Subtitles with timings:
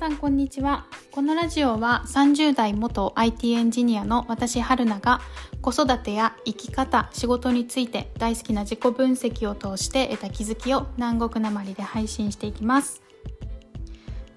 [0.00, 0.86] さんこんにちは。
[1.10, 5.20] このラジオは30代元 IT エンジニアの私春菜が
[5.60, 13.02] 子育てや生き方仕事について大好きな自己分析を通して得た気づきを南国なまりで配信していきます。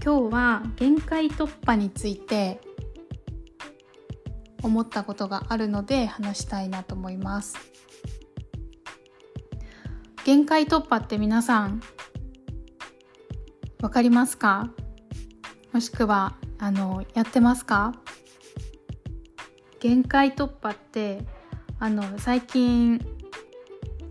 [0.00, 2.60] 今日は限界突破について
[4.62, 7.56] 思ったことがあるので話したいなと思います。
[10.24, 11.82] 限界突破って皆さん
[13.82, 14.70] わかりますか？
[15.72, 17.94] もしくはあのやってますか？
[19.80, 21.20] 限界突破って
[21.78, 23.00] あの最近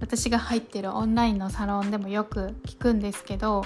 [0.00, 3.64] 私が入ってるオンラインのサロンでもよく聞くんですけど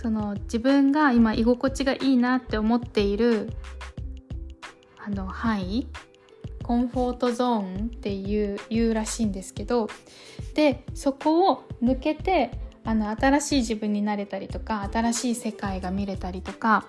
[0.00, 3.50] その自分が今居心地がいいなって思っている
[4.96, 5.88] あの範囲
[6.62, 9.88] コンフォートゾーンっていう言うらしいんですけど
[10.54, 12.50] でそこを抜けて
[12.86, 16.86] あの新しい自分になれたりとか新しい世界が見れたりとか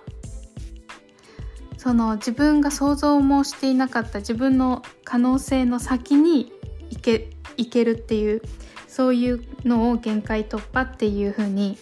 [1.78, 6.52] その自分が想像もしていなかった自分の可能性の先に
[6.92, 8.42] 行け行けるっていう
[8.88, 11.78] そういうのを限界突破っていう風に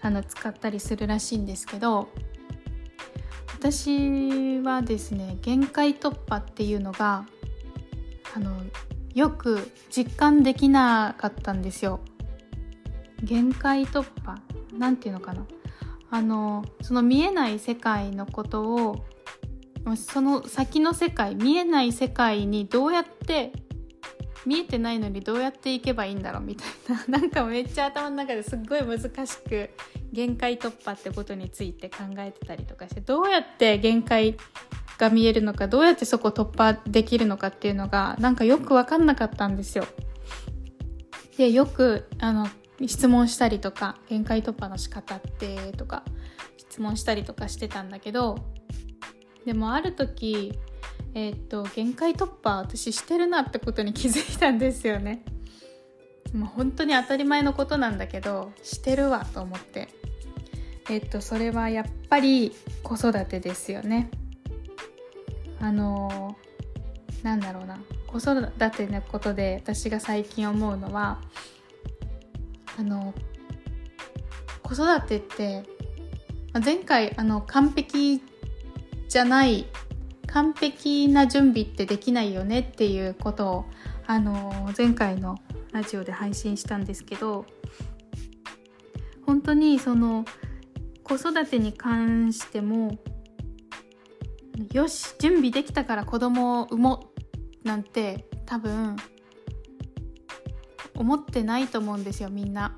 [0.00, 2.08] あに使ったりするらしいんですけど
[3.54, 7.26] 私はですね限界突破っていうのが
[8.34, 8.60] あの
[9.14, 12.00] よく実感できなかったんですよ。
[13.22, 14.38] 限界突破
[14.76, 15.46] なんていうのかな
[16.10, 19.04] あのその見えない世界のことを
[19.96, 23.52] その先の世界見えない世界にどうやって
[24.44, 26.68] 見えてないのにどうやっていけばいいんだろうみたい
[27.08, 29.70] な なんかめっちゃ頭の中ですっごい難しく
[30.12, 34.36] 限界突破ってことについて考えてたりとかしてどうやって限界
[34.98, 39.86] が見えるのかどうやってそこ突破できるのかっていうのがなんかよく分かんなかったんですよ。
[41.36, 42.46] でよくあの
[42.88, 46.04] 質問したりとか限界突破の仕方ってとか
[46.56, 48.38] 質問したりとかしてたんだけど
[49.44, 50.58] でもある時
[51.14, 55.22] えー、っと限界突破私してるなってことに気づいたんですよね。
[56.32, 59.88] もう本当に当たり前のことなんだけどしてるわと思って
[60.88, 62.52] えっとそれはやっぱり
[62.82, 64.10] 子育てですよね。
[65.60, 66.36] あの
[67.22, 71.20] なんだろうな子育てのことで私が最近思うのは
[72.78, 73.14] あの
[74.62, 75.64] 子育てって
[76.64, 78.22] 前回あの完璧
[79.08, 79.66] じゃない
[80.26, 83.64] 完璧な準備ってできないよねっていうことを
[84.06, 85.38] あの前回の
[85.72, 87.46] ラジオで配信したんですけど
[89.26, 90.24] 本当にその
[91.02, 92.98] 子育てに関しても
[94.72, 97.10] よし準備できたから子供を産も
[97.64, 98.96] うなんて多分
[100.94, 102.76] 思ってないと思うんですよみんな。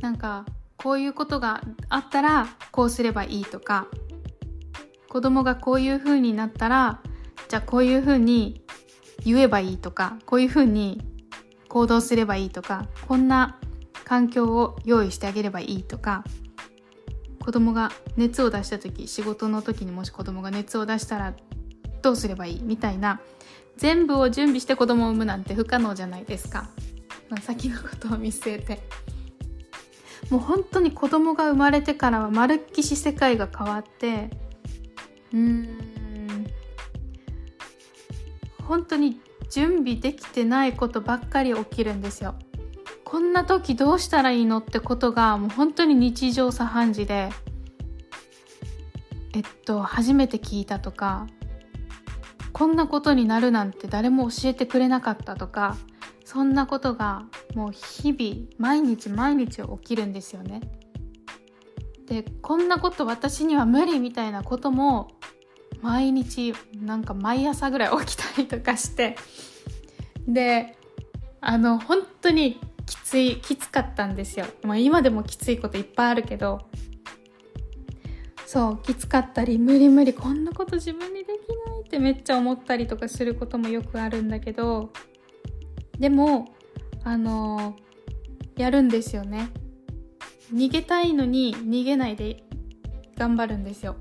[0.00, 3.86] なんかこういうことがあったらこうすればいいとか。
[5.08, 7.00] 子供がこういう風になったら
[7.48, 8.62] じゃあこういう風に
[9.24, 10.18] 言えばいいとか。
[10.26, 11.00] こういう風に
[11.68, 12.86] 行動すればいいとか。
[13.06, 13.58] こんな
[14.04, 16.24] 環境を用意してあげればいいとか。
[17.40, 21.34] 子供が熱を出した時仕事の時にもし子供が熱を出したら
[22.02, 23.20] どうすればいいみたいな。
[23.78, 26.68] 全部を準備して子供を産むなんて不可能じゃないですか。
[27.28, 28.80] まあ先のことを見据えて。
[30.30, 34.30] もう本当に子供が生まれてからはまるっきし世界が変わって
[35.32, 35.68] うん。
[38.62, 42.34] 本当に準備できてないことばっかり起きるんですよ。
[43.04, 47.30] こんな時どうしたらいいのってことがもう本当に日常茶飯事で
[49.32, 51.26] えっと初めて聞いたとか
[52.52, 55.78] こんなことになるなんて誰も教えてくれなかったとか
[56.28, 57.22] そんなことが
[57.54, 60.60] もう日々毎日毎日起きるんですよね。
[62.06, 65.08] でこんなこと私には無理みたいなことも
[65.80, 69.16] 毎日なんか毎朝ぐらい起きたりとかして。
[70.26, 70.76] で
[71.40, 76.60] あの本当にきついきつかったんですよ、まあ、今でもきついこといっぱいあるけど。
[78.44, 81.28] そうきつかったり無理無理こんなこと自分にでき
[81.70, 84.92] ないってめっちゃ思ったりとかすることもよくあるんだけど。
[85.98, 86.54] でも
[87.04, 87.76] あの
[88.56, 89.50] やるんですよね。
[90.52, 92.44] 逃げたいのに逃げないで
[93.16, 93.96] 頑張るんですよ。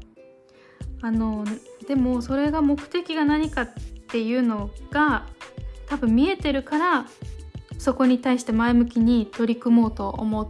[1.02, 1.46] あの
[1.88, 3.70] でもそれが目的が何かっ
[4.08, 5.28] ていうのが
[5.88, 7.06] 多分見えてるから
[7.78, 10.48] そこに対して前向きに取り組もうと思っ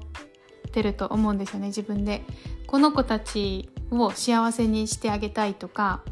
[0.71, 2.23] てると思うんですよね自分で。
[2.65, 6.03] この子たちを幸せにしてあげたいとか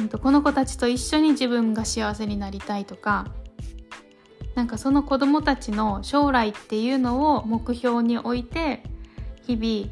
[0.00, 3.26] うんと、この子たちと一緒に自分が幸せになりたいとか
[4.54, 8.82] なんかその子供たちの将来っていうのを目標に置いて
[9.46, 9.88] 日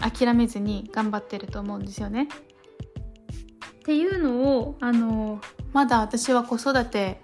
[0.00, 2.28] 々諦めずに頑張ってると思うんですよね。
[3.80, 5.40] っていうのをあの
[5.72, 7.20] まだ私は子育て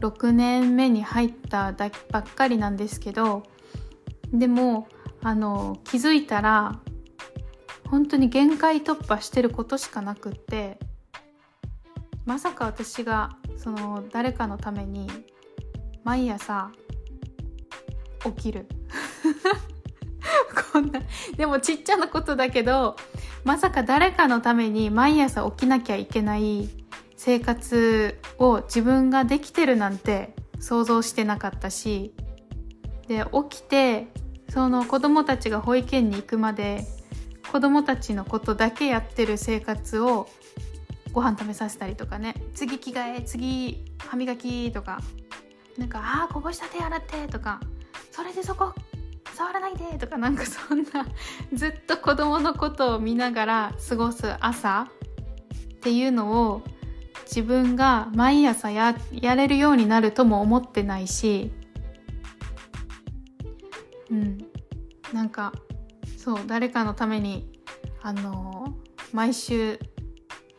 [0.00, 3.44] 6年目に入っただばっかりなんですけど
[4.32, 4.88] でも
[5.22, 6.80] あの気づいたら
[7.92, 10.78] 本当に限界突破してることしかなくって
[12.24, 15.06] まさか私がその誰かのために
[16.02, 16.72] 毎朝
[18.24, 18.66] 起きる。
[20.72, 21.02] こんな
[21.36, 22.96] でもちっちゃなことだけど
[23.44, 26.70] まさか誰かのために毎朝起きなきゃいけない
[27.16, 32.14] 生活を自分ができてるなんて想像してなかったし
[33.06, 34.06] で起きて
[34.48, 36.86] その子供たちが保育園に行くまで
[37.52, 40.26] 子供たちのことだけやってる生活を
[41.12, 42.34] ご飯食べさせたりとかね。
[42.54, 45.02] 次着替え次歯磨きとか。
[45.76, 47.60] なんか「ああこぼした手洗って」とか
[48.10, 48.72] 「それでそこ
[49.34, 50.16] 触らないで」とか。
[50.16, 51.06] なんかそんな
[51.52, 54.88] ずっと子供のことを見ながら過ごす朝。
[55.74, 56.62] っていうのを
[57.26, 61.52] 自分が毎朝ややれるようになるとも思ってないし。
[64.10, 64.38] うん。
[65.12, 65.52] なんか
[66.22, 67.50] そう誰かのために
[68.00, 68.76] あの
[69.12, 69.80] 毎週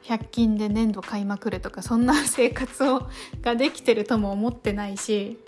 [0.03, 3.07] 100均で粘土買いまくるとかそんな生活を
[3.41, 5.39] ができてるとも思ってないし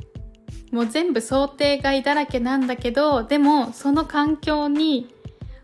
[0.72, 5.14] もう全部想定外だらけなんだけどでもその環境に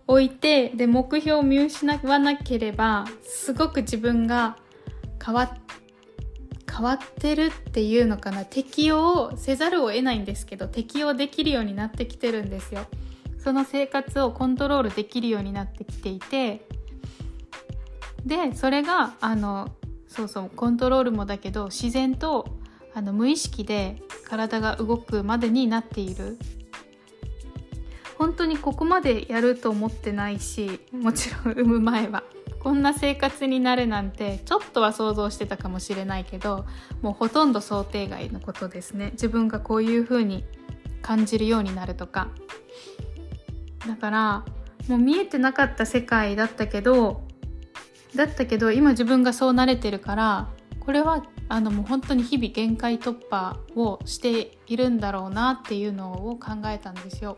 [0.05, 4.57] 置いてで目標を見失わなければすごく自分が
[5.23, 5.55] 変わ
[6.69, 8.43] 変わってるっていうのかな。
[8.43, 12.85] 適用せざるを得ないんですけど適用できるようになってきてるんですよ。
[13.43, 16.65] その生活をコントロールできるようになってきていて
[18.25, 19.69] でそれがあの
[20.07, 22.59] そうそうコントロールもだけど自然と
[22.93, 26.37] あの無意識で体が動くまでになっている。
[28.17, 32.23] 本当にここまでやると思ってないしもちろん産む前は。
[32.59, 36.67] こんな生活になるなんてちょっとは想像してたかもしれないけど
[37.01, 39.09] もうほとんど想定外のことですね。
[39.13, 40.43] 自分がこういう風に
[41.01, 42.27] 感じるようになるとか。
[43.87, 44.45] だから
[44.87, 47.21] もう見えてなかった世界だったけど
[48.15, 50.49] だったけど今自分がそう慣れてるから
[50.79, 57.37] これはあのもう本当に日々限界突破をしているんだろうなっていうのを考えたんですよ。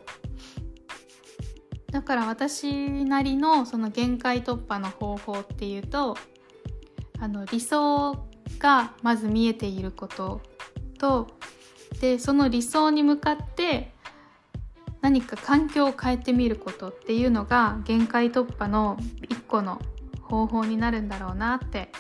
[1.92, 6.18] だから私なりのその限界突破の方法っていうと
[7.20, 10.42] あの理想がまず見えていること
[10.98, 11.28] と
[12.02, 13.93] でその理想に向かって
[15.04, 18.98] 何か環境を変えてみることっていうのが限界突破の
[19.30, 19.82] 一個の
[20.22, 21.92] 方法になるんだろうなって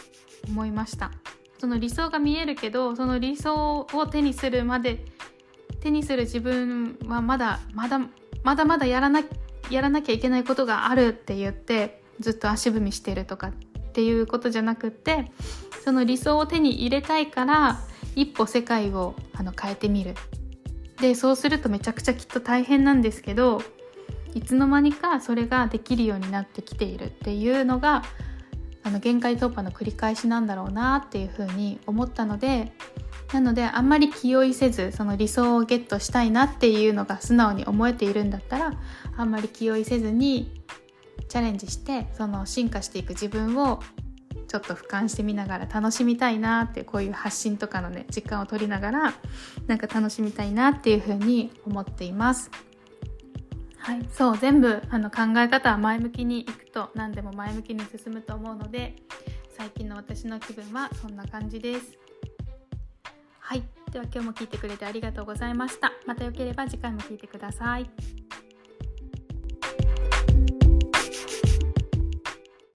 [0.47, 1.11] 思いました。
[1.59, 5.03] その理想が見えるけどその理想を手にするまで
[5.81, 7.99] 手にする自分はまだまだ
[8.43, 9.21] まだまだやらな
[9.69, 13.51] やらなきゃいけないことがあるって言ってずっと足踏みしてるとかっ
[13.91, 15.31] ていうことじゃなくって
[15.83, 17.79] その理想を手に入れたいから
[18.15, 20.15] 一歩世界をあの変えてみる。
[21.01, 23.61] でそうするとめちゃくちゃきっと大変なんですけど
[24.33, 28.03] いつの間にかそれができるようになってきているっていうのが
[28.83, 32.73] あの限界突破の繰り返しなんだろうなっていうふうに思ったので
[33.31, 38.73] なのであんまり気負いせずその理想をゲットしたいなっていうのが素直に思えているんだったら
[39.17, 40.61] あんまり気負いせずに
[41.29, 43.81] チャレンジしてその進化していく自分を
[44.47, 49.13] ちょっと俯瞰してみながら楽しみたいなってこういう発信とかのね時間を取りながら
[49.67, 52.51] なんか楽しみたいなっていうふうに思っています。
[53.77, 58.95] はい、そう全部あの考え方は前向きにいくと何でも前向きに進むと思うので
[59.49, 61.97] 最近の私の気分はそんな感じです。
[63.39, 65.91] はい、では今日も聞いてくれてありがとうございました。
[66.05, 68.22] またよければ次回も聞いてください。